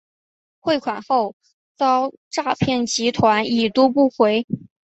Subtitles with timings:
[0.59, 1.35] 汇款后
[1.75, 4.47] 遭诈骗集团已读不回